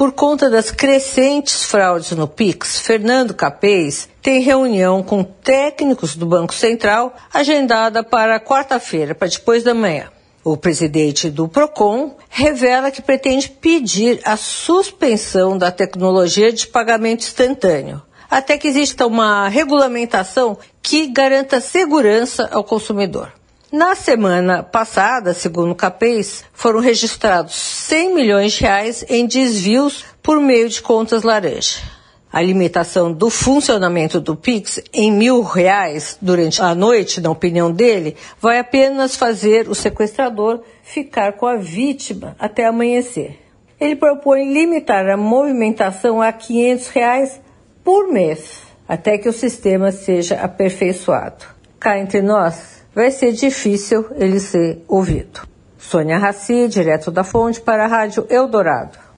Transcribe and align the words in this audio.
por 0.00 0.12
conta 0.12 0.48
das 0.48 0.70
crescentes 0.70 1.62
fraudes 1.66 2.12
no 2.12 2.26
Pix, 2.26 2.80
Fernando 2.80 3.34
Capês 3.34 4.08
tem 4.22 4.40
reunião 4.40 5.02
com 5.02 5.22
técnicos 5.22 6.16
do 6.16 6.24
Banco 6.24 6.54
Central 6.54 7.14
agendada 7.30 8.02
para 8.02 8.40
quarta-feira, 8.40 9.14
para 9.14 9.28
depois 9.28 9.62
da 9.62 9.74
manhã. 9.74 10.08
O 10.42 10.56
presidente 10.56 11.28
do 11.28 11.46
PROCON 11.46 12.16
revela 12.30 12.90
que 12.90 13.02
pretende 13.02 13.50
pedir 13.50 14.22
a 14.24 14.38
suspensão 14.38 15.58
da 15.58 15.70
tecnologia 15.70 16.50
de 16.50 16.66
pagamento 16.66 17.24
instantâneo, 17.24 18.00
até 18.30 18.56
que 18.56 18.68
exista 18.68 19.06
uma 19.06 19.48
regulamentação 19.48 20.56
que 20.82 21.08
garanta 21.08 21.60
segurança 21.60 22.48
ao 22.50 22.64
consumidor. 22.64 23.30
Na 23.72 23.94
semana 23.94 24.64
passada, 24.64 25.32
segundo 25.32 25.70
o 25.70 25.76
Capês, 25.76 26.44
foram 26.52 26.80
registrados 26.80 27.54
100 27.54 28.14
milhões 28.16 28.52
de 28.54 28.62
reais 28.62 29.04
em 29.08 29.24
desvios 29.28 30.04
por 30.20 30.40
meio 30.40 30.68
de 30.68 30.82
contas 30.82 31.22
laranja. 31.22 31.78
A 32.32 32.42
limitação 32.42 33.12
do 33.12 33.30
funcionamento 33.30 34.20
do 34.20 34.34
Pix 34.34 34.82
em 34.92 35.12
mil 35.12 35.42
reais 35.42 36.18
durante 36.20 36.60
a 36.60 36.74
noite, 36.74 37.20
na 37.20 37.30
opinião 37.30 37.70
dele, 37.70 38.16
vai 38.40 38.58
apenas 38.58 39.14
fazer 39.14 39.68
o 39.68 39.74
sequestrador 39.74 40.64
ficar 40.82 41.34
com 41.34 41.46
a 41.46 41.54
vítima 41.54 42.34
até 42.40 42.66
amanhecer. 42.66 43.38
Ele 43.80 43.94
propõe 43.94 44.52
limitar 44.52 45.08
a 45.08 45.16
movimentação 45.16 46.20
a 46.20 46.32
500 46.32 46.88
reais 46.88 47.40
por 47.84 48.08
mês, 48.08 48.62
até 48.88 49.16
que 49.16 49.28
o 49.28 49.32
sistema 49.32 49.92
seja 49.92 50.40
aperfeiçoado. 50.40 51.44
Cá 51.78 51.98
entre 51.98 52.20
nós, 52.20 52.79
vai 52.94 53.10
ser 53.10 53.32
difícil 53.32 54.06
ele 54.16 54.40
ser 54.40 54.84
ouvido. 54.88 55.40
Sônia 55.78 56.18
Raci, 56.18 56.68
direto 56.68 57.10
da 57.10 57.24
fonte 57.24 57.60
para 57.60 57.84
a 57.84 57.88
Rádio 57.88 58.26
Eldorado. 58.28 59.09